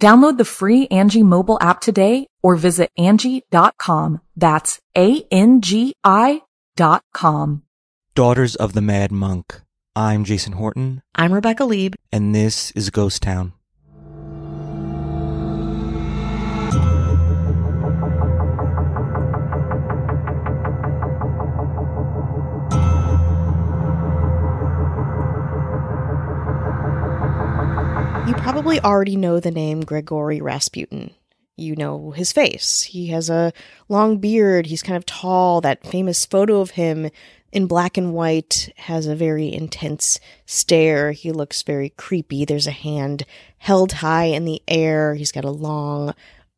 [0.00, 4.20] Download the free Angi mobile app today or visit Angi.com.
[4.36, 6.42] That's A-N-G-I
[6.76, 7.62] dot com.
[8.14, 9.60] Daughters of the Mad Monk.
[9.96, 11.96] I'm Jason Horton, I'm Rebecca Leib.
[12.12, 13.52] and this is Ghost Town.
[28.68, 31.10] Probably already know the name Gregory Rasputin.
[31.56, 32.82] You know his face.
[32.82, 33.54] He has a
[33.88, 34.66] long beard.
[34.66, 35.62] He's kind of tall.
[35.62, 37.08] That famous photo of him
[37.50, 41.12] in black and white has a very intense stare.
[41.12, 42.44] He looks very creepy.
[42.44, 43.24] There's a hand
[43.56, 45.14] held high in the air.
[45.14, 46.12] He's got a long,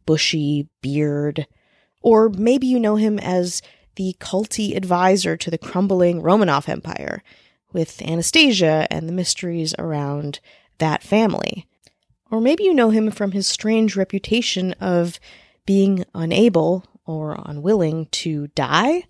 [0.05, 1.47] bushy beard.
[2.03, 3.63] Or maybe you know him as
[3.95, 7.23] the culty advisor to the crumbling Romanov Empire,
[7.73, 10.41] with Anastasia and the mysteries around
[10.79, 11.69] that family.
[12.31, 15.19] Or maybe you know him from his strange reputation of
[15.67, 19.05] being unable or unwilling to die.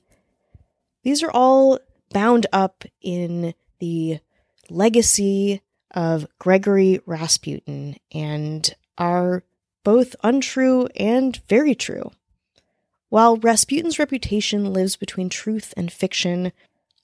[1.02, 1.78] These are all
[2.12, 4.20] bound up in the
[4.68, 9.42] legacy of Gregory Rasputin and are
[9.84, 12.10] both untrue and very true.
[13.08, 16.52] While Rasputin's reputation lives between truth and fiction,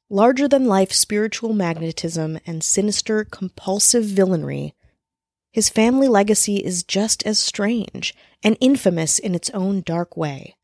[0.08, 4.72] larger than life spiritual magnetism and sinister compulsive villainry,
[5.56, 10.54] his family legacy is just as strange and infamous in its own dark way.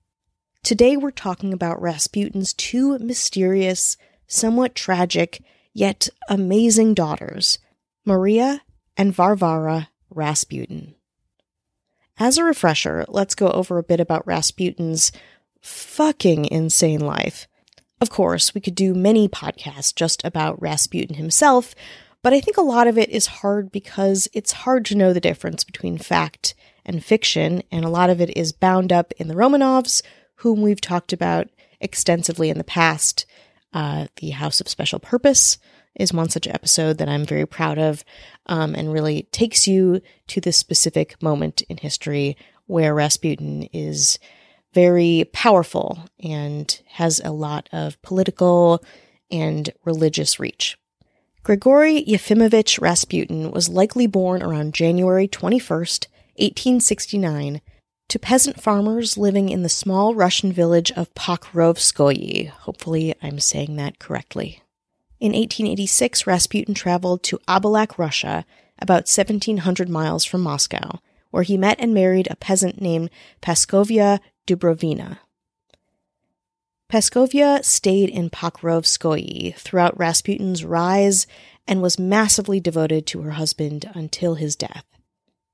[0.62, 5.42] Today we're talking about Rasputin's two mysterious, somewhat tragic,
[5.72, 7.58] yet amazing daughters,
[8.04, 8.60] Maria
[8.94, 10.94] and Varvara Rasputin.
[12.18, 15.10] As a refresher, let's go over a bit about Rasputin's
[15.62, 17.48] fucking insane life.
[17.98, 21.74] Of course, we could do many podcasts just about Rasputin himself,
[22.22, 25.20] but I think a lot of it is hard because it's hard to know the
[25.20, 29.34] difference between fact and fiction, and a lot of it is bound up in the
[29.34, 30.02] Romanovs,
[30.36, 31.48] whom we've talked about
[31.80, 33.26] extensively in the past.
[33.72, 35.58] Uh, the House of Special Purpose
[35.94, 38.04] is one such episode that I'm very proud of
[38.46, 44.18] um, and really takes you to this specific moment in history where Rasputin is
[44.72, 48.82] very powerful and has a lot of political
[49.30, 50.78] and religious reach.
[51.44, 57.60] Grigory Yefimovich Rasputin was likely born around January 21st, 1869,
[58.08, 62.48] to peasant farmers living in the small Russian village of Pokrovskoye.
[62.48, 64.62] Hopefully, I'm saying that correctly.
[65.18, 68.44] In 1886, Rasputin traveled to Abalak, Russia,
[68.78, 71.00] about 1700 miles from Moscow,
[71.32, 73.10] where he met and married a peasant named
[73.40, 75.18] Paskovia Dubrovina.
[76.92, 81.26] Paskovia stayed in Pokrovskoye throughout Rasputin's rise
[81.66, 84.84] and was massively devoted to her husband until his death.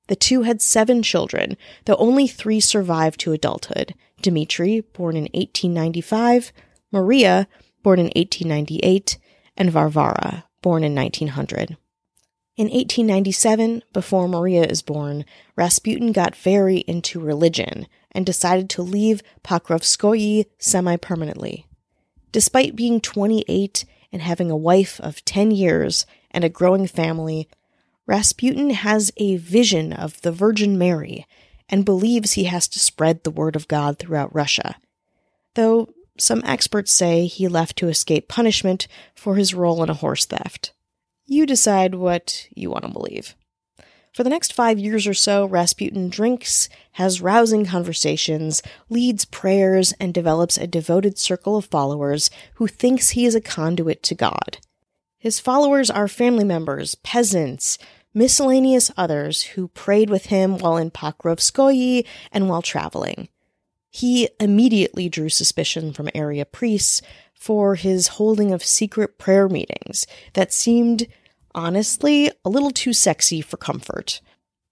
[0.09, 6.53] The two had seven children, though only three survived to adulthood Dmitri, born in 1895,
[6.91, 7.47] Maria,
[7.85, 9.17] born in 1898,
[9.57, 11.77] and Varvara, born in 1900.
[12.57, 19.23] In 1897, before Maria is born, Rasputin got very into religion and decided to leave
[19.45, 21.67] Pokrovskoye semi permanently.
[22.33, 27.49] Despite being 28 and having a wife of 10 years and a growing family,
[28.07, 31.27] Rasputin has a vision of the Virgin Mary
[31.69, 34.77] and believes he has to spread the word of God throughout Russia.
[35.55, 35.89] Though
[36.19, 40.73] some experts say he left to escape punishment for his role in a horse theft.
[41.27, 43.35] You decide what you want to believe.
[44.19, 50.13] For the next five years or so, Rasputin drinks, has rousing conversations, leads prayers, and
[50.13, 54.59] develops a devoted circle of followers who thinks he is a conduit to God.
[55.19, 57.79] His followers are family members, peasants,
[58.13, 63.29] miscellaneous others who prayed with him while in Pokrovskoye and while traveling.
[63.89, 67.03] He immediately drew suspicion from area priests
[67.35, 71.07] for his holding of secret prayer meetings that seemed,
[71.55, 74.21] honestly, a little too sexy for comfort.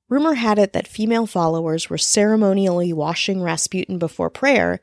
[0.08, 4.80] Rumor had it that female followers were ceremonially washing Rasputin before prayer,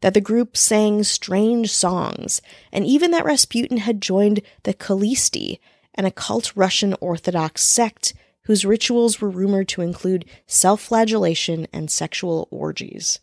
[0.00, 2.42] that the group sang strange songs,
[2.72, 5.60] and even that Rasputin had joined the Khalisti,
[5.94, 8.14] an occult Russian Orthodox sect
[8.44, 13.20] whose rituals were rumored to include self flagellation and sexual orgies.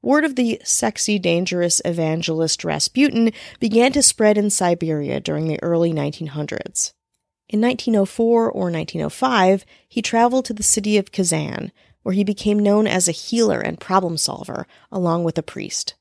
[0.00, 5.92] Word of the sexy, dangerous evangelist Rasputin began to spread in Siberia during the early
[5.92, 6.92] 1900s.
[7.48, 11.72] In 1904 or 1905, he traveled to the city of Kazan,
[12.02, 15.94] where he became known as a healer and problem solver, along with a priest.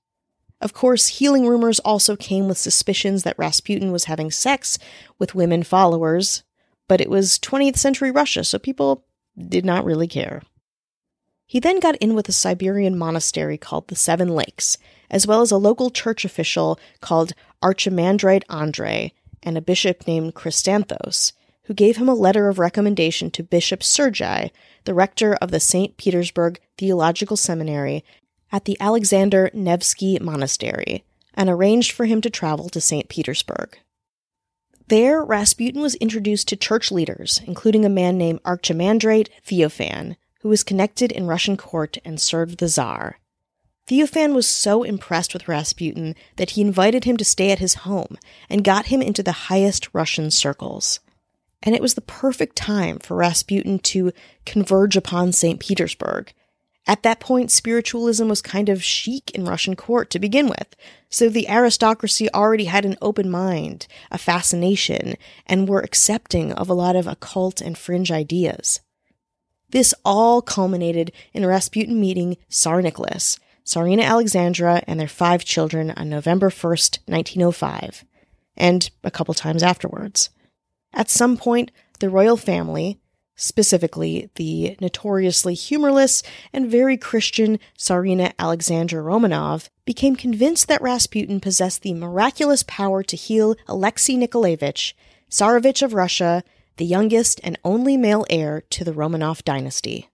[0.60, 4.78] Of course, healing rumors also came with suspicions that Rasputin was having sex
[5.20, 6.44] with women followers,
[6.88, 9.06] but it was 20th century Russia, so people
[9.38, 10.42] did not really care.
[11.46, 14.78] He then got in with a Siberian monastery called the Seven Lakes,
[15.10, 17.34] as well as a local church official called
[17.64, 19.14] Archimandrite Andrei
[19.44, 24.52] and a bishop named Chrysanthos, who gave him a letter of recommendation to Bishop Sergei,
[24.86, 25.98] the rector of the St.
[25.98, 28.04] Petersburg Theological Seminary
[28.52, 31.04] at the Alexander Nevsky Monastery,
[31.34, 33.10] and arranged for him to travel to St.
[33.10, 33.78] Petersburg.
[34.88, 40.64] There, Rasputin was introduced to church leaders, including a man named Archimandrite Theophan, who was
[40.64, 43.20] connected in Russian court and served the Tsar.
[43.88, 48.18] Theophan was so impressed with Rasputin that he invited him to stay at his home
[48.50, 51.00] and got him into the highest Russian circles.
[51.64, 54.12] And it was the perfect time for Rasputin to
[54.46, 55.60] converge upon St.
[55.60, 56.34] Petersburg.
[56.86, 60.76] At that point, spiritualism was kind of chic in Russian court to begin with,
[61.10, 66.74] so the aristocracy already had an open mind, a fascination, and were accepting of a
[66.74, 68.82] lot of occult and fringe ideas.
[69.70, 76.08] This all culminated in Rasputin meeting Tsar Nicholas, Tsarina Alexandra, and their five children on
[76.08, 78.06] November 1st, 1905,
[78.56, 80.30] and a couple times afterwards.
[80.94, 83.02] At some point, the royal family,
[83.36, 86.24] specifically the notoriously humorless
[86.54, 93.18] and very Christian Tsarina Alexandra Romanov, became convinced that Rasputin possessed the miraculous power to
[93.18, 94.96] heal Alexei Nikolaevich,
[95.30, 96.42] Tsarevich of Russia,
[96.78, 100.10] the youngest and only male heir to the Romanov dynasty.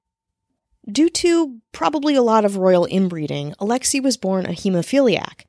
[0.91, 5.45] Due to probably a lot of royal inbreeding, Alexei was born a hemophiliac.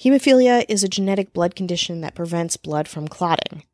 [0.00, 3.64] Hemophilia is a genetic blood condition that prevents blood from clotting.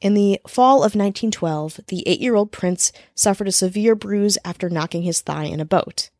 [0.00, 4.68] In the fall of 1912, the eight year old prince suffered a severe bruise after
[4.68, 6.10] knocking his thigh in a boat.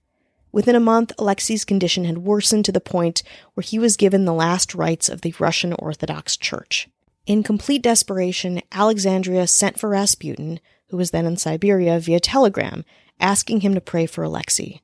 [0.53, 3.23] Within a month, Alexei's condition had worsened to the point
[3.55, 6.89] where he was given the last rites of the Russian Orthodox Church.
[7.27, 12.85] In complete desperation, Alexandria sent for Rasputin, who was then in Siberia, via telegram,
[13.23, 14.83] asking him to pray for Alexei.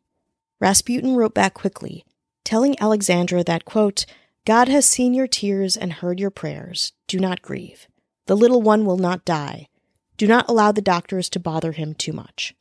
[0.61, 2.05] Rasputin wrote back quickly,
[2.45, 4.07] telling Alexandra that, quote,
[4.47, 6.93] God has seen your tears and heard your prayers.
[7.07, 7.87] Do not grieve.
[8.27, 9.69] The little one will not die.
[10.17, 12.55] Do not allow the doctors to bother him too much.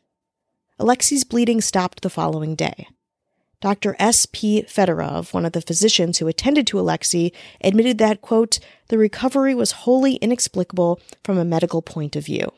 [0.79, 2.87] Alexei's bleeding stopped the following day.
[3.59, 3.95] Dr.
[3.97, 4.63] S.P.
[4.63, 7.31] Fedorov, one of the physicians who attended to Alexei,
[7.61, 8.59] admitted that, quote,
[8.89, 12.51] the recovery was wholly inexplicable from a medical point of view.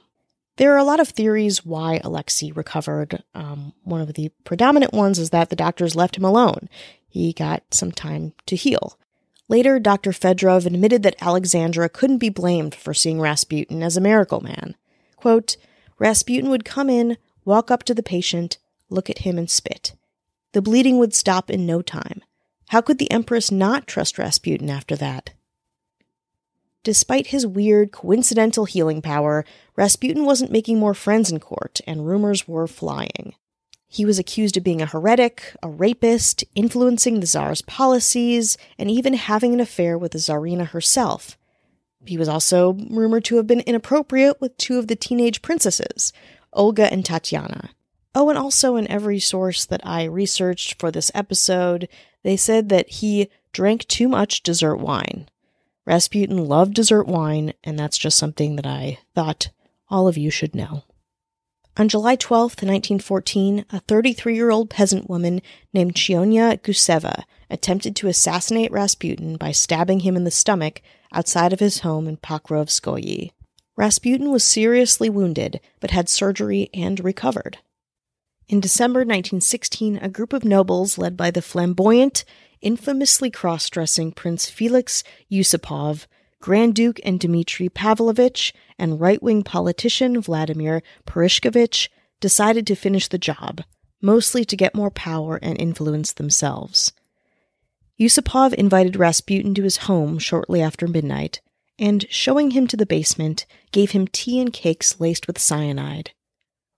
[0.60, 3.24] There are a lot of theories why Alexei recovered.
[3.34, 6.68] Um, one of the predominant ones is that the doctors left him alone.
[7.08, 9.00] He got some time to heal.
[9.48, 10.12] Later, Dr.
[10.12, 14.76] Fedorov admitted that Alexandra couldn't be blamed for seeing Rasputin as a miracle man.
[15.16, 15.56] Quote,
[15.98, 18.58] Rasputin would come in, walk up to the patient,
[18.90, 19.94] look at him, and spit.
[20.52, 22.22] The bleeding would stop in no time.
[22.68, 25.30] How could the Empress not trust Rasputin after that?
[26.84, 29.44] Despite his weird, coincidental healing power,
[29.76, 33.34] Rasputin wasn't making more friends in court, and rumors were flying.
[33.88, 39.16] He was accused of being a heretic, a rapist, influencing the Tsar's policies, and even
[39.16, 41.38] having an affair with the Tsarina herself.
[42.06, 46.14] He was also rumored to have been inappropriate with two of the teenage princesses,
[46.54, 47.72] Olga and Tatiana.
[48.16, 51.90] Oh, and also in every source that I researched for this episode,
[52.24, 55.28] they said that he drank too much dessert wine.
[55.90, 59.50] Rasputin loved dessert wine, and that's just something that I thought
[59.90, 60.84] all of you should know.
[61.78, 65.42] On July 12, 1914, a 33 year old peasant woman
[65.74, 71.60] named Chionya Guseva attempted to assassinate Rasputin by stabbing him in the stomach outside of
[71.60, 73.32] his home in Pokrovskoye.
[73.76, 77.58] Rasputin was seriously wounded, but had surgery and recovered.
[78.48, 82.26] In December 1916, a group of nobles led by the flamboyant,
[82.62, 86.06] infamously cross dressing Prince Felix Yusupov,
[86.42, 91.90] Grand Duke and Dmitry Pavlovich, and right wing politician Vladimir Purishkevich
[92.20, 93.64] decided to finish the job,
[94.02, 96.92] mostly to get more power and influence themselves.
[98.00, 101.42] Yusupov invited Rasputin to his home shortly after midnight,
[101.78, 106.12] and, showing him to the basement, gave him tea and cakes laced with cyanide.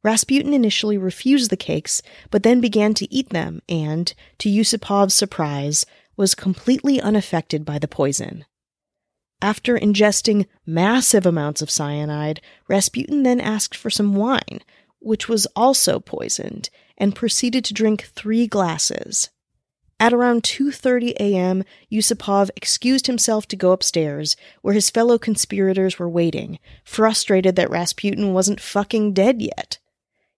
[0.04, 5.86] Rasputin initially refused the cakes, but then began to eat them and, to Yusupov's surprise,
[6.18, 8.46] was completely unaffected by the poison.
[9.42, 14.62] After ingesting massive amounts of cyanide, Rasputin then asked for some wine,
[15.00, 19.30] which was also poisoned, and proceeded to drink three glasses.
[20.00, 26.10] At around 2:30 a.m., Yusupov excused himself to go upstairs, where his fellow conspirators were
[26.10, 29.78] waiting, frustrated that Rasputin wasn't fucking dead yet.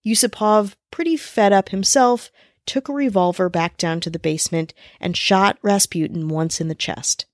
[0.05, 2.31] Yusupov, pretty fed up himself,
[2.65, 7.25] took a revolver back down to the basement and shot Rasputin once in the chest.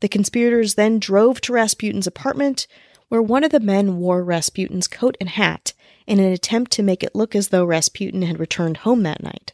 [0.00, 2.66] The conspirators then drove to Rasputin's apartment,
[3.08, 5.72] where one of the men wore Rasputin's coat and hat
[6.06, 9.52] in an attempt to make it look as though Rasputin had returned home that night.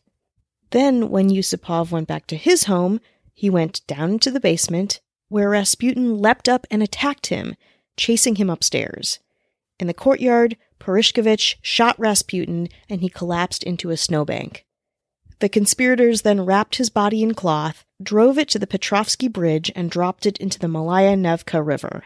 [0.71, 3.01] Then, when Yusupov went back to his home,
[3.33, 7.57] he went down into the basement, where Rasputin leapt up and attacked him,
[7.97, 9.21] chasing him upstairs.
[9.79, 14.65] In the courtyard, Purishkevich shot Rasputin and he collapsed into a snowbank.
[15.41, 19.91] The conspirators then wrapped his body in cloth, drove it to the Petrovsky Bridge, and
[19.91, 22.05] dropped it into the Malaya Nevka River.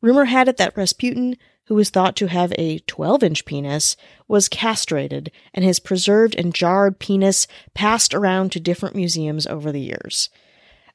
[0.00, 1.36] Rumor had it that Rasputin,
[1.66, 3.96] who was thought to have a 12 inch penis,
[4.28, 9.80] was castrated, and his preserved and jarred penis passed around to different museums over the
[9.80, 10.30] years.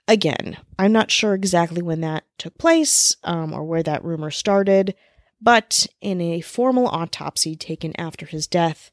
[0.08, 4.96] Again, I'm not sure exactly when that took place um, or where that rumor started,
[5.44, 8.92] but in a formal autopsy taken after his death,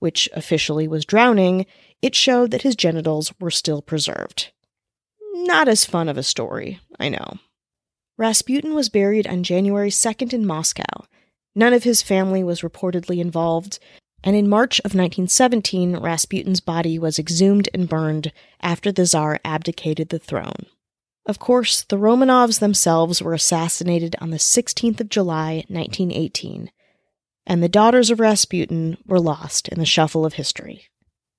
[0.00, 1.66] which officially was drowning,
[2.02, 4.50] it showed that his genitals were still preserved.
[5.34, 7.38] Not as fun of a story, I know.
[8.16, 11.06] Rasputin was buried on January 2nd in Moscow.
[11.54, 13.78] None of his family was reportedly involved,
[14.24, 20.08] and in March of 1917, Rasputin's body was exhumed and burned after the Tsar abdicated
[20.08, 20.66] the throne.
[21.26, 26.70] Of course, the Romanovs themselves were assassinated on the 16th of July, 1918,
[27.46, 30.90] and the daughters of Rasputin were lost in the shuffle of history.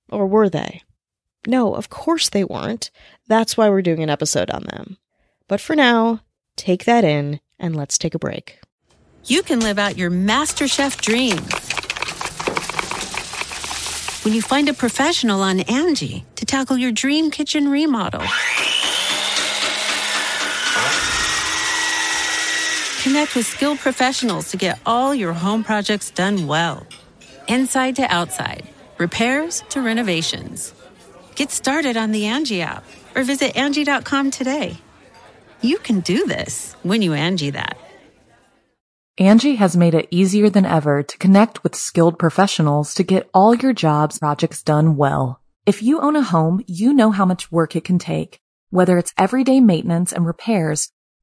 [0.09, 0.81] Or were they?
[1.45, 2.89] No, of course they weren't.
[3.27, 4.97] That's why we're doing an episode on them.
[5.47, 6.21] But for now,
[6.55, 8.59] take that in and let's take a break.
[9.25, 11.37] You can live out your MasterChef dream
[14.23, 18.23] when you find a professional on Angi to tackle your dream kitchen remodel.
[23.05, 26.87] Connect with skilled professionals to get all your home projects done well.
[27.47, 30.73] Inside to outside, repairs to renovations.
[31.35, 32.83] Get started on the Angi app
[33.15, 34.77] or visit Angi.com today.
[35.61, 37.77] You can do this when you Angi that.
[39.19, 43.53] Angi has made it easier than ever to connect with skilled professionals to get all
[43.53, 45.39] your jobs projects done well.
[45.67, 48.39] If you own a home, you know how much work it can take,
[48.71, 50.89] whether it's everyday maintenance and repairs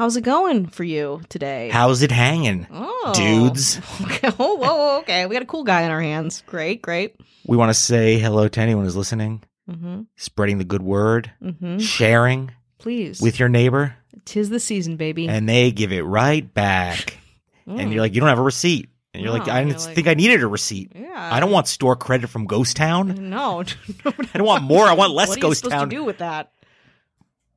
[0.00, 1.68] How's it going for you today?
[1.70, 2.66] How's it hanging?
[2.72, 3.12] Oh.
[3.14, 3.78] Dudes.
[4.00, 4.30] Okay.
[4.38, 5.26] Oh, whoa, okay.
[5.26, 6.42] We got a cool guy in our hands.
[6.46, 7.16] Great, great.
[7.46, 10.02] We want to say hello to anyone who's listening, Mm-hmm.
[10.16, 11.80] spreading the good word, Mm-hmm.
[11.80, 13.20] sharing Please.
[13.20, 15.28] with your neighbor, Tis the season, baby.
[15.28, 17.18] and they give it right back.
[17.66, 18.88] And you're like, you don't have a receipt.
[19.12, 20.92] And you're like, No, I you're didn't like- think I needed a receipt.
[20.94, 21.28] yeah.
[21.30, 23.28] I don't want store credit from Ghost Town.
[23.28, 23.64] No.
[24.06, 24.86] I don't want more.
[24.86, 25.90] I want less what are you Ghost supposed Town.
[25.90, 26.52] to do with that?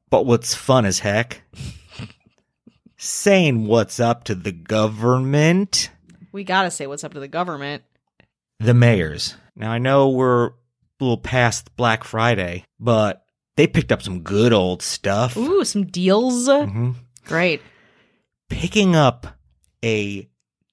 [0.09, 1.41] But what's fun as heck?
[3.05, 5.89] Saying what's up to the government.
[6.31, 7.83] We gotta say what's up to the government.
[8.61, 9.35] The mayors.
[9.57, 10.51] Now I know we're a
[11.01, 13.25] little past Black Friday, but
[13.57, 15.35] they picked up some good old stuff.
[15.35, 16.47] Ooh, some deals.
[16.47, 16.95] Mhm.
[17.25, 17.61] Great.
[18.49, 19.27] Picking up
[19.83, 20.29] a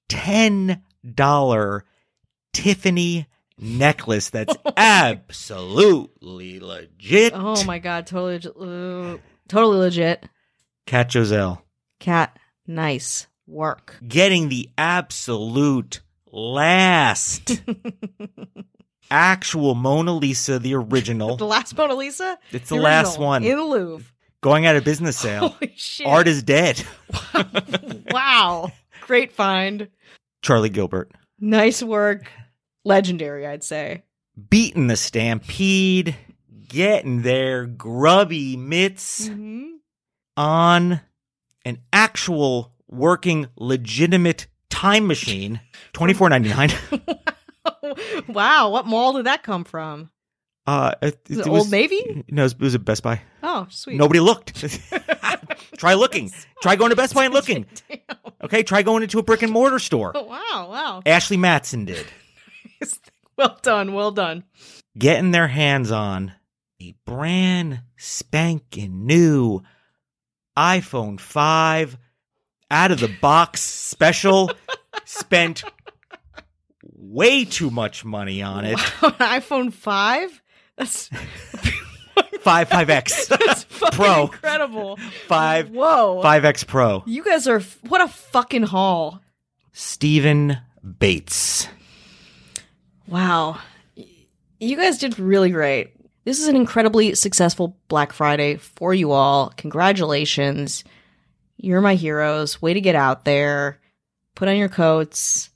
[0.07, 0.83] ten
[1.13, 1.83] dollar
[2.53, 7.33] Tiffany necklace that's absolutely legit.
[7.35, 9.17] Oh my god, totally, uh,
[9.49, 10.23] totally legit.
[10.85, 11.60] Cat Joselle
[12.01, 13.97] Cat, nice work.
[14.05, 17.61] getting the absolute last
[19.11, 22.37] actual Mona Lisa, the original, The last Mona Lisa.
[22.51, 23.43] It's the The last one.
[23.43, 24.05] in the Louvre.
[24.41, 25.49] going out of business sale.
[25.59, 26.07] Holy shit!
[26.07, 26.83] Art is dead.
[28.11, 29.87] wow, great find.
[30.41, 32.31] Charlie Gilbert Nice work.
[32.83, 34.03] Legendary, I'd say.
[34.49, 36.15] beating the stampede,
[36.67, 39.67] getting their grubby mitts Mm-hmm.
[40.37, 41.01] on
[41.65, 45.59] an actual working legitimate time machine.
[45.93, 46.71] Twenty four ninety nine.
[48.27, 50.09] wow, what mall did that come from?
[50.67, 52.23] Uh, it, it it Old was- Navy?
[52.29, 53.21] No, it was, a Best Buy.
[53.41, 53.97] Oh, sweet.
[53.97, 54.63] Nobody looked.
[55.77, 56.31] try looking.
[56.61, 57.65] Try going to Best Buy and looking.
[58.43, 60.11] Okay, try going into a brick and mortar store.
[60.13, 61.01] Oh, wow, wow.
[61.05, 62.05] Ashley Matson did.
[63.37, 64.43] Well done, well done.
[64.97, 66.33] Getting their hands on
[66.79, 69.61] a brand spanking new
[70.57, 71.97] iPhone 5
[72.69, 74.51] out of the box special.
[75.05, 75.63] Spent
[76.83, 78.77] way too much money on it.
[79.01, 80.41] iPhone 5?
[80.77, 81.09] That's
[82.41, 83.65] Five, 5X that's
[83.95, 84.23] Pro.
[84.23, 84.97] incredible.
[85.27, 86.21] 5, Whoa.
[86.23, 87.03] 5X Pro.
[87.05, 89.21] You guys are what a fucking haul.
[89.73, 90.57] Stephen
[90.99, 91.67] Bates.
[93.07, 93.59] Wow.
[94.59, 95.93] You guys did really great.
[96.23, 99.51] This is an incredibly successful Black Friday for you all.
[99.57, 100.83] Congratulations.
[101.57, 102.61] You're my heroes.
[102.61, 103.79] Way to get out there.
[104.35, 105.49] Put on your coats.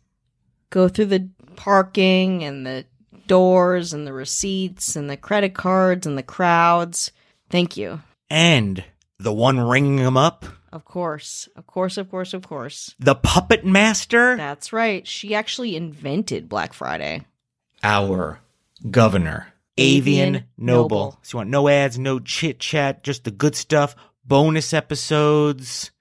[0.71, 2.85] Go through the parking and the
[3.27, 7.11] doors and the receipts and the credit cards and the crowds.
[7.49, 8.01] Thank you.
[8.29, 8.83] And
[9.19, 11.47] the one ringing them up, Of course.
[11.55, 12.93] Of course, of course, of course.
[12.99, 15.07] the puppet master, That's right.
[15.07, 17.21] She actually invented Black Friday.
[17.83, 18.39] our
[18.91, 20.99] governor, Avian, Noble.
[20.99, 21.19] Noble.
[21.21, 25.91] So you want no ads, no chit chat, just the good stuff, bonus episodes.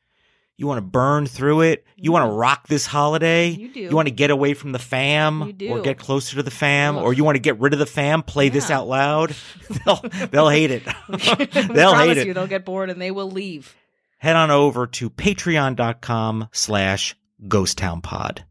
[0.57, 1.85] You want to burn through it.
[1.97, 2.39] You want to mm-hmm.
[2.39, 3.49] rock this holiday.
[3.49, 3.81] You do.
[3.81, 5.69] You want to get away from the fam You do.
[5.71, 7.03] or get closer to the fam Ugh.
[7.03, 9.35] or you want to get rid of the fam, play this out loud.
[9.85, 10.85] they'll, they'll hate it.
[11.09, 12.27] They'll hate it.
[12.29, 13.75] you they'll get bored and they will leave.
[14.19, 17.17] head on over to patreon.com slash
[17.49, 18.45] ghost town pod.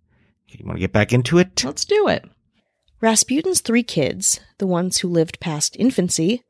[0.48, 1.64] You want to get back into it?
[1.64, 2.26] Let's do it.
[3.04, 6.42] Rasputin's three kids, the ones who lived past infancy,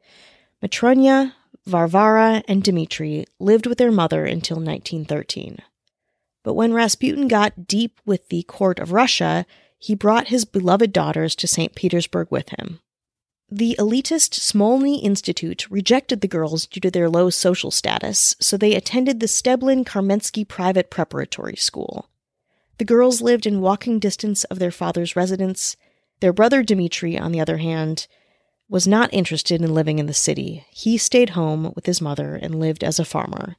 [0.61, 1.33] Matronya,
[1.65, 5.57] Varvara, and Dmitri, lived with their mother until 1913.
[6.43, 9.47] But when Rasputin got deep with the court of Russia,
[9.79, 11.73] he brought his beloved daughters to St.
[11.73, 12.81] Petersburg with him.
[13.49, 18.75] The elitist Smolny Institute rejected the girls due to their low social status, so they
[18.75, 22.11] attended the Steblin Karmensky Private Preparatory School.
[22.77, 25.75] The girls lived in walking distance of their father's residence.
[26.23, 28.07] Their brother Dmitri, on the other hand,
[28.69, 30.63] was not interested in living in the city.
[30.69, 33.57] He stayed home with his mother and lived as a farmer.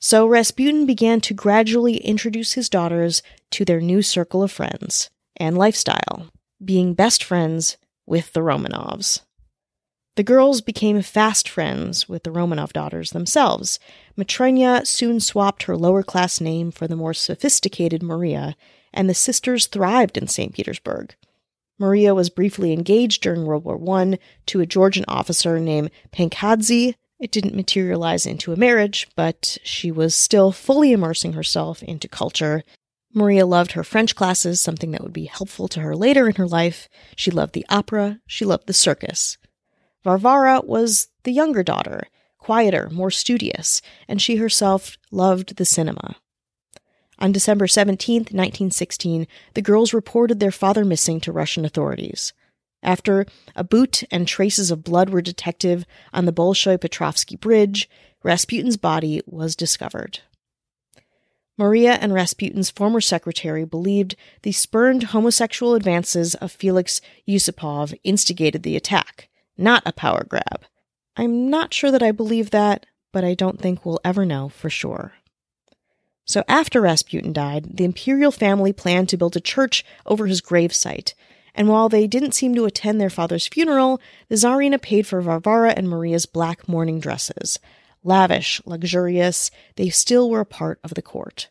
[0.00, 5.56] So Rasputin began to gradually introduce his daughters to their new circle of friends and
[5.56, 6.26] lifestyle,
[6.64, 9.20] being best friends with the Romanovs.
[10.16, 13.78] The girls became fast friends with the Romanov daughters themselves.
[14.16, 18.56] Matrena soon swapped her lower class name for the more sophisticated Maria,
[18.92, 20.52] and the sisters thrived in St.
[20.52, 21.14] Petersburg.
[21.78, 26.94] Maria was briefly engaged during World War I to a Georgian officer named Pankadze.
[27.20, 32.62] It didn't materialize into a marriage, but she was still fully immersing herself into culture.
[33.14, 36.46] Maria loved her French classes, something that would be helpful to her later in her
[36.46, 36.88] life.
[37.16, 38.20] She loved the opera.
[38.26, 39.38] She loved the circus.
[40.04, 46.16] Varvara was the younger daughter, quieter, more studious, and she herself loved the cinema.
[47.18, 52.32] On December 17, 1916, the girls reported their father missing to Russian authorities.
[52.82, 53.26] After
[53.56, 57.90] a boot and traces of blood were detected on the Bolshoi Petrovsky Bridge,
[58.22, 60.20] Rasputin's body was discovered.
[61.56, 68.76] Maria and Rasputin's former secretary believed the spurned homosexual advances of Felix Yusupov instigated the
[68.76, 70.64] attack, not a power grab.
[71.16, 74.70] I'm not sure that I believe that, but I don't think we'll ever know for
[74.70, 75.14] sure.
[76.28, 81.14] So after Rasputin died, the imperial family planned to build a church over his gravesite,
[81.54, 85.72] and while they didn't seem to attend their father's funeral, the Tsarina paid for Varvara
[85.74, 87.58] and Maria's black mourning dresses.
[88.04, 91.48] Lavish, luxurious, they still were a part of the court.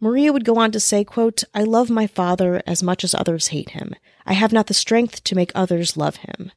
[0.00, 3.48] Maria would go on to say, quote, I love my father as much as others
[3.48, 3.94] hate him.
[4.26, 6.50] I have not the strength to make others love him.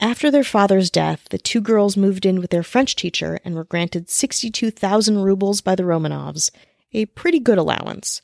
[0.00, 3.64] After their father's death, the two girls moved in with their French teacher and were
[3.64, 6.50] granted 62,000 rubles by the Romanovs,
[6.92, 8.20] a pretty good allowance.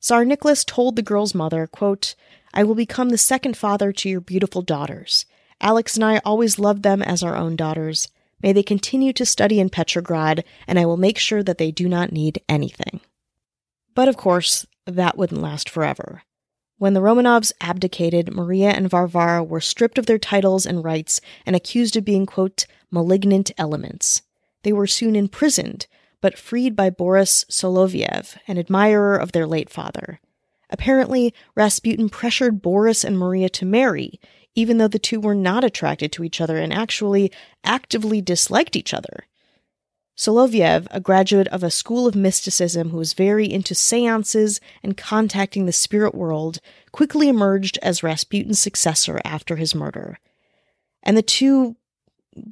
[0.00, 2.14] Tsar Nicholas told the girl's mother, quote,
[2.52, 5.24] I will become the second father to your beautiful daughters.
[5.62, 8.08] Alex and I always loved them as our own daughters.
[8.42, 11.88] May they continue to study in Petrograd, and I will make sure that they do
[11.88, 13.00] not need anything.
[13.94, 16.22] But of course, that wouldn't last forever.
[16.84, 21.56] When the Romanovs abdicated, Maria and Varvara were stripped of their titles and rights and
[21.56, 24.20] accused of being, quote, malignant elements.
[24.64, 25.86] They were soon imprisoned,
[26.20, 30.20] but freed by Boris Soloviev, an admirer of their late father.
[30.68, 34.20] Apparently, Rasputin pressured Boris and Maria to marry,
[34.54, 37.32] even though the two were not attracted to each other and actually
[37.64, 39.24] actively disliked each other.
[40.16, 45.66] Soloviev, a graduate of a school of mysticism who was very into seances and contacting
[45.66, 46.60] the spirit world,
[46.92, 50.18] quickly emerged as Rasputin's successor after his murder.
[51.02, 51.76] And the two,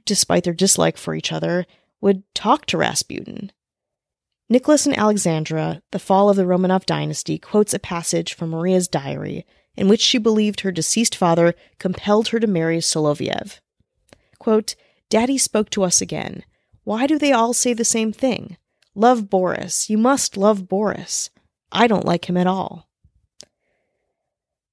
[0.05, 1.67] despite their dislike for each other,
[2.01, 3.53] would talk to Rasputin.
[4.49, 9.47] Nicholas and Alexandra, The Fall of the Romanov Dynasty, quotes a passage from Maria's diary
[9.77, 13.61] in which she believed her deceased father compelled her to marry Soloviev.
[14.39, 14.75] Quote,
[15.09, 16.45] Daddy spoke to us again.
[16.85, 18.57] Why do they all say the same thing?
[18.95, 19.89] Love Boris.
[19.89, 21.31] You must love Boris.
[21.71, 22.89] I don't like him at all.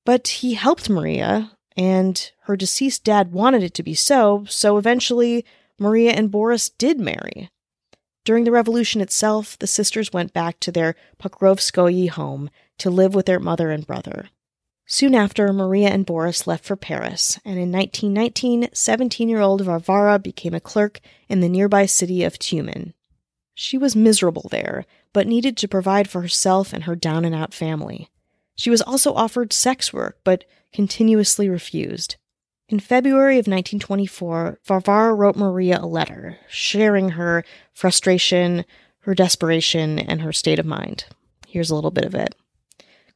[0.06, 5.46] But he helped Maria, and her deceased dad wanted it to be so, so eventually
[5.78, 7.50] Maria and Boris did marry.
[8.26, 13.26] During the revolution itself, the sisters went back to their Pokrovskoye home to live with
[13.26, 14.30] their mother and brother.
[14.92, 20.18] Soon after, Maria and Boris left for Paris, and in 1919, 17 year old Varvara
[20.18, 22.94] became a clerk in the nearby city of Tyumen.
[23.54, 27.54] She was miserable there, but needed to provide for herself and her down and out
[27.54, 28.10] family.
[28.56, 32.16] She was also offered sex work, but continuously refused.
[32.68, 38.66] In February of 1924, Varvara wrote Maria a letter, sharing her frustration,
[39.02, 41.06] her desperation, and her state of mind.
[41.48, 42.34] Here's a little bit of it.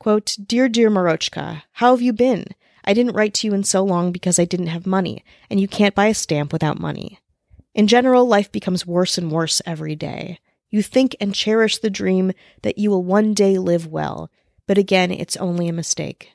[0.04, 2.48] Quote, Dear, dear Marochka, how have you been?
[2.84, 5.68] I didn't write to you in so long because I didn't have money, and you
[5.70, 7.20] can't buy a stamp without money.
[7.74, 10.39] In general, life becomes worse and worse every day.
[10.70, 14.30] You think and cherish the dream that you will one day live well,
[14.68, 16.34] but again, it's only a mistake.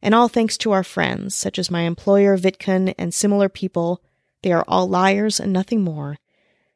[0.00, 4.00] And all thanks to our friends, such as my employer Vitkun and similar people,
[4.42, 6.18] they are all liars and nothing more.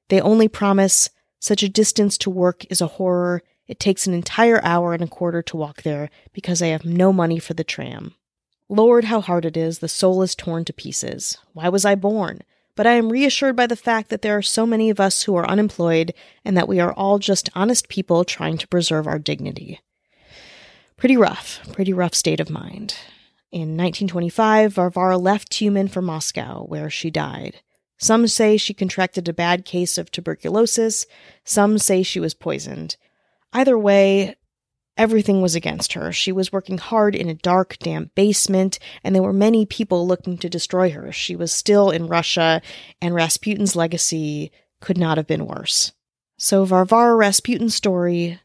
[0.09, 4.61] They only promise such a distance to work is a horror, it takes an entire
[4.65, 8.17] hour and a quarter to walk there because I have no money for the tram.
[8.69, 11.39] Lord, how hard it is, the soul is torn to pieces.
[11.53, 12.41] Why was I born?
[12.75, 15.37] But I am reassured by the fact that there are so many of us who
[15.37, 16.13] are unemployed
[16.45, 19.79] and that we are all just honest people trying to preserve our dignity.
[20.97, 22.97] Pretty rough, pretty rough state of mind.
[23.53, 27.61] In 1925, Varvara left Tyumen for Moscow, where she died.
[27.99, 31.07] Some say she contracted a bad case of tuberculosis,
[31.45, 32.97] some say she was poisoned.
[33.53, 34.37] Either way,
[34.97, 36.13] everything was against her.
[36.13, 40.39] She was working hard in a dark, damp basement, and there were many people looking
[40.39, 41.11] to destroy her.
[41.11, 42.63] She was still in Russia,
[43.01, 45.93] and Rasputin's legacy could not have been worse.
[46.39, 48.41] So Varvara Rasputin's story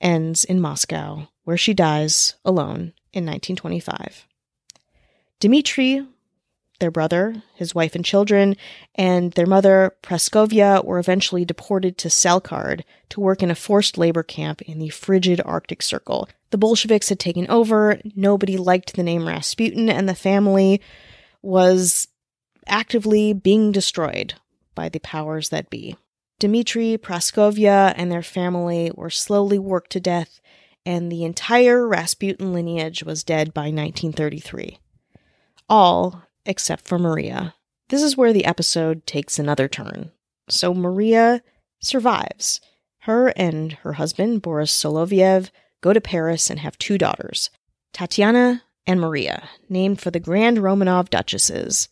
[0.00, 4.26] ends in Moscow, where she dies alone in 1925.
[5.40, 6.06] Dmitri
[6.84, 8.58] their brother, his wife and children,
[8.94, 14.22] and their mother, Praskovia, were eventually deported to Salkhard to work in a forced labor
[14.22, 16.28] camp in the frigid Arctic Circle.
[16.50, 20.82] The Bolsheviks had taken over, nobody liked the name Rasputin, and the family
[21.40, 22.06] was
[22.66, 24.34] actively being destroyed
[24.74, 25.96] by the powers that be.
[26.38, 30.42] Dmitri, Praskovia, and their family were slowly worked to death,
[30.84, 34.80] and the entire Rasputin lineage was dead by 1933.
[35.66, 37.54] All except for Maria.
[37.88, 40.10] This is where the episode takes another turn.
[40.48, 41.42] So Maria
[41.80, 42.60] survives.
[43.00, 45.50] Her and her husband, Boris Soloviev,
[45.82, 47.50] go to Paris and have two daughters,
[47.92, 51.88] Tatiana and Maria, named for the Grand Romanov Duchesses.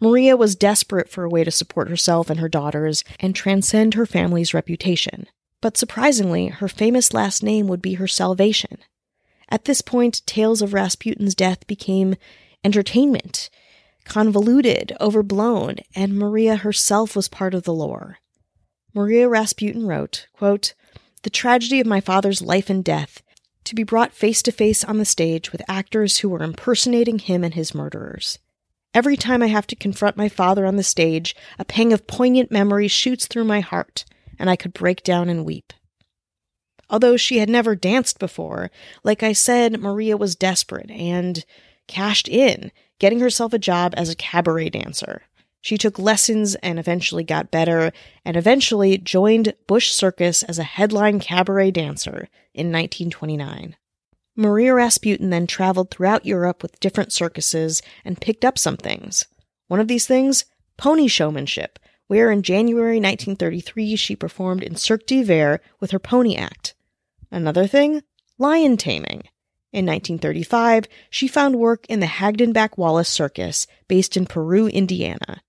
[0.00, 4.06] Maria was desperate for a way to support herself and her daughters and transcend her
[4.06, 5.26] family's reputation.
[5.62, 8.78] But surprisingly, her famous last name would be her salvation.
[9.48, 12.16] At this point, tales of Rasputin's death became
[12.64, 13.48] entertainment
[14.06, 18.18] convoluted, overblown, and Maria herself was part of the lore.
[18.94, 20.74] Maria Rasputin wrote, quote,
[21.22, 23.22] The tragedy of my father's life and death,
[23.64, 27.44] to be brought face to face on the stage with actors who were impersonating him
[27.44, 28.38] and his murderers.
[28.94, 32.50] Every time I have to confront my father on the stage, a pang of poignant
[32.50, 34.06] memory shoots through my heart,
[34.38, 35.72] and I could break down and weep.
[36.88, 38.70] Although she had never danced before,
[39.02, 41.44] like I said, Maria was desperate and
[41.86, 45.22] cashed in, getting herself a job as a cabaret dancer.
[45.60, 47.92] She took lessons and eventually got better,
[48.24, 53.76] and eventually joined Busch Circus as a headline cabaret dancer in 1929.
[54.36, 59.24] Maria Rasputin then traveled throughout Europe with different circuses and picked up some things.
[59.66, 60.44] One of these things,
[60.76, 66.74] pony showmanship, where in January 1933 she performed in Cirque d'Hiver with her pony act.
[67.30, 68.02] Another thing,
[68.38, 69.24] lion taming.
[69.72, 75.42] In 1935, she found work in the Hagenbeck Wallace Circus, based in Peru, Indiana.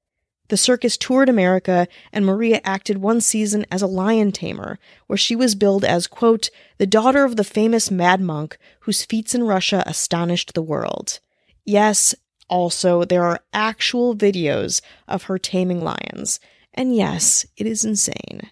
[0.49, 5.35] The circus toured America, and Maria acted one season as a lion tamer, where she
[5.35, 9.83] was billed as, quote, the daughter of the famous mad monk whose feats in Russia
[9.85, 11.19] astonished the world.
[11.65, 12.15] Yes,
[12.49, 16.39] also, there are actual videos of her taming lions.
[16.73, 18.51] And yes, it is insane.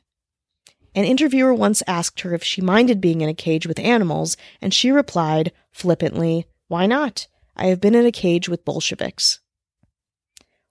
[0.95, 4.73] An interviewer once asked her if she minded being in a cage with animals, and
[4.73, 7.27] she replied, flippantly, Why not?
[7.58, 9.39] I have been in a cage with Bolsheviks.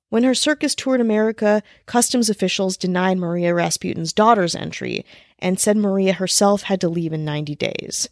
[0.09, 5.05] When her circus toured America, customs officials denied Maria Rasputin's daughter's entry
[5.39, 8.09] and said Maria herself had to leave in 90 days.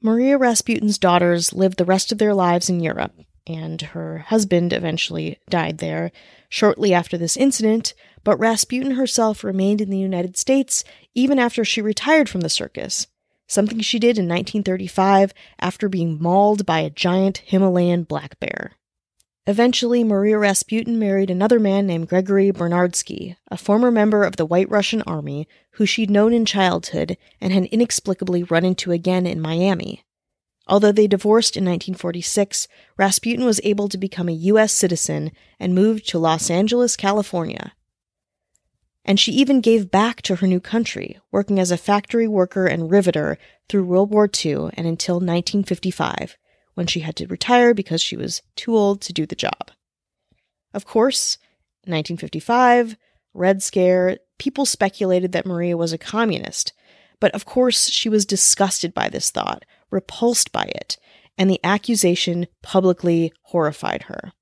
[0.00, 3.12] Maria Rasputin's daughters lived the rest of their lives in Europe,
[3.46, 6.12] and her husband eventually died there
[6.48, 11.80] shortly after this incident, but Rasputin herself remained in the United States even after she
[11.80, 13.06] retired from the circus,
[13.46, 18.72] something she did in 1935 after being mauled by a giant Himalayan black bear.
[19.46, 24.70] Eventually, Maria Rasputin married another man named Gregory Bernardsky, a former member of the White
[24.70, 30.04] Russian Army who she'd known in childhood and had inexplicably run into again in Miami.
[30.66, 34.72] Although they divorced in 1946, Rasputin was able to become a U.S.
[34.72, 37.72] citizen and moved to Los Angeles, California.
[39.04, 42.90] And she even gave back to her new country, working as a factory worker and
[42.90, 46.36] riveter through World War II and until 1955
[46.74, 49.70] when she had to retire because she was too old to do the job.
[50.72, 51.36] Of course,
[51.84, 52.96] 1955,
[53.34, 56.72] Red Scare, people speculated that Maria was a communist,
[57.20, 60.96] but of course she was disgusted by this thought, repulsed by it,
[61.36, 64.32] and the accusation publicly horrified her.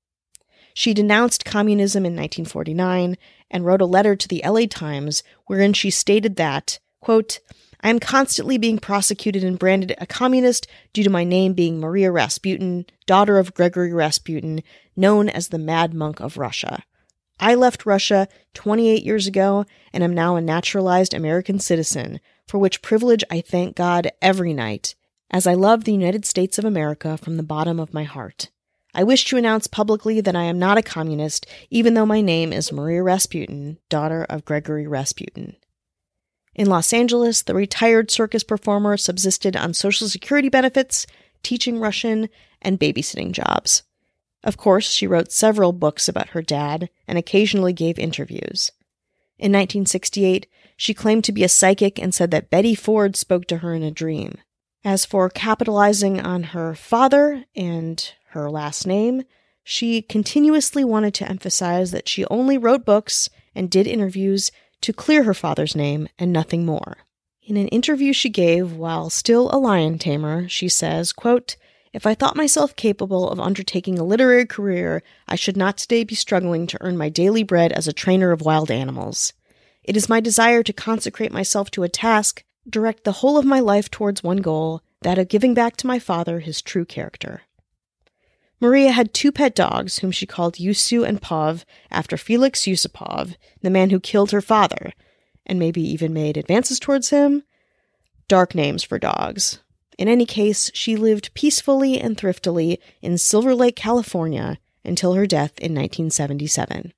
[0.73, 3.17] She denounced communism in 1949
[3.51, 7.39] and wrote a letter to the LA Times wherein she stated that, quote,
[7.81, 12.11] I am constantly being prosecuted and branded a communist due to my name being Maria
[12.11, 14.61] Rasputin, daughter of Gregory Rasputin,
[14.95, 16.83] known as the Mad Monk of Russia.
[17.39, 22.81] I left Russia 28 years ago and am now a naturalized American citizen, for which
[22.81, 24.95] privilege I thank God every night,
[25.31, 28.49] as I love the United States of America from the bottom of my heart.
[28.93, 32.51] I wish to announce publicly that I am not a communist, even though my name
[32.51, 35.55] is Maria Rasputin, daughter of Gregory Rasputin.
[36.55, 41.05] In Los Angeles, the retired circus performer subsisted on Social Security benefits,
[41.43, 42.29] teaching Russian,
[42.61, 43.83] and babysitting jobs.
[44.43, 48.71] Of course, she wrote several books about her dad and occasionally gave interviews.
[49.37, 53.57] In 1968, she claimed to be a psychic and said that Betty Ford spoke to
[53.57, 54.35] her in a dream.
[54.83, 59.23] As for capitalizing on her father and her last name,
[59.63, 65.23] she continuously wanted to emphasize that she only wrote books and did interviews to clear
[65.23, 66.97] her father's name and nothing more.
[67.43, 71.57] In an interview she gave while still a lion tamer, she says, quote,
[71.91, 76.15] If I thought myself capable of undertaking a literary career, I should not today be
[76.15, 79.33] struggling to earn my daily bread as a trainer of wild animals.
[79.83, 83.59] It is my desire to consecrate myself to a task, direct the whole of my
[83.59, 87.41] life towards one goal, that of giving back to my father his true character.
[88.61, 93.69] Maria had two pet dogs, whom she called Yusu and Pov, after Felix Yusupov, the
[93.69, 94.91] man who killed her father,
[95.45, 97.43] and maybe even made advances towards him.
[98.27, 99.59] Dark names for dogs.
[99.97, 105.57] In any case, she lived peacefully and thriftily in Silver Lake, California, until her death
[105.59, 106.93] in 1977.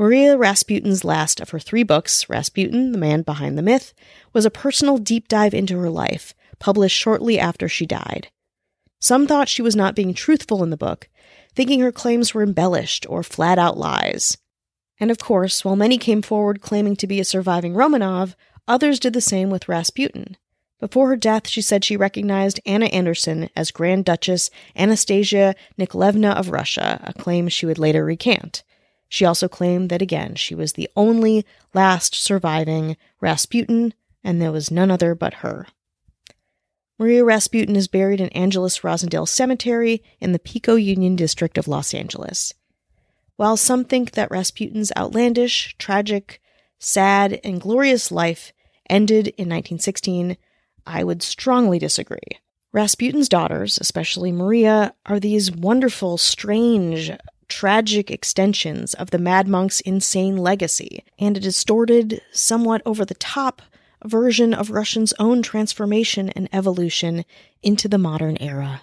[0.00, 3.92] Maria Rasputin's last of her three books, Rasputin, the Man Behind the Myth,
[4.32, 8.28] was a personal deep dive into her life, published shortly after she died.
[8.98, 11.10] Some thought she was not being truthful in the book,
[11.54, 14.38] thinking her claims were embellished or flat out lies.
[14.98, 18.36] And of course, while many came forward claiming to be a surviving Romanov,
[18.66, 20.38] others did the same with Rasputin.
[20.80, 26.48] Before her death, she said she recognized Anna Anderson as Grand Duchess Anastasia Nikolaevna of
[26.48, 28.62] Russia, a claim she would later recant.
[29.12, 31.44] She also claimed that again she was the only
[31.74, 33.92] last surviving Rasputin,
[34.22, 35.66] and there was none other but her.
[36.96, 41.92] Maria Rasputin is buried in Angelus Rosedale Cemetery in the Pico Union District of Los
[41.92, 42.54] Angeles.
[43.34, 46.40] While some think that Rasputin's outlandish, tragic,
[46.78, 48.52] sad, and glorious life
[48.88, 50.36] ended in 1916,
[50.86, 52.38] I would strongly disagree.
[52.72, 57.10] Rasputin's daughters, especially Maria, are these wonderful, strange,
[57.50, 63.60] tragic extensions of the Mad Monk's insane legacy, and a distorted, somewhat over the top
[64.04, 67.24] version of Russia's own transformation and evolution
[67.62, 68.82] into the modern era.